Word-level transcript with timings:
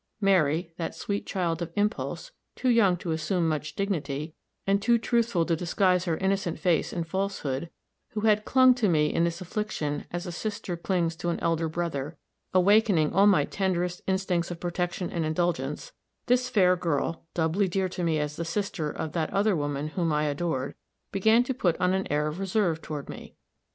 Mary, 0.19 0.73
that 0.77 0.95
sweet 0.95 1.27
child 1.27 1.61
of 1.61 1.71
impulse, 1.75 2.31
too 2.55 2.69
young 2.69 2.97
to 2.97 3.11
assume 3.11 3.47
much 3.47 3.75
dignity, 3.75 4.33
and 4.65 4.81
too 4.81 4.97
truthful 4.97 5.45
to 5.45 5.55
disguise 5.55 6.05
her 6.05 6.17
innocent 6.17 6.57
face 6.57 6.91
in 6.91 7.03
falsehood, 7.03 7.69
who 8.13 8.21
had 8.21 8.43
clung 8.43 8.73
to 8.73 8.89
me 8.89 9.13
in 9.13 9.25
this 9.25 9.41
affliction 9.41 10.05
as 10.09 10.25
a 10.25 10.31
sister 10.31 10.75
clings 10.75 11.15
to 11.15 11.29
an 11.29 11.39
elder 11.39 11.69
brother, 11.69 12.17
awakening 12.51 13.13
all 13.13 13.27
my 13.27 13.45
tenderest 13.45 14.01
instincts 14.07 14.49
of 14.49 14.59
protection 14.59 15.11
and 15.11 15.23
indulgence 15.23 15.91
this 16.25 16.49
fair 16.49 16.75
girl, 16.75 17.27
doubly 17.35 17.67
dear 17.67 17.87
to 17.87 18.01
me 18.03 18.17
as 18.17 18.37
the 18.37 18.43
sister 18.43 18.89
of 18.89 19.11
that 19.11 19.31
other 19.31 19.55
woman 19.55 19.89
whom 19.89 20.11
I 20.11 20.23
adored, 20.23 20.73
began 21.11 21.43
to 21.43 21.53
put 21.53 21.77
on 21.79 21.93
an 21.93 22.11
air 22.11 22.25
of 22.25 22.39
reserve 22.39 22.81
toward 22.81 23.07
me. 23.07 23.35